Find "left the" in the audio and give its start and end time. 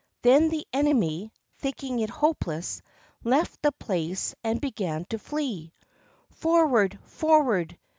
3.23-3.71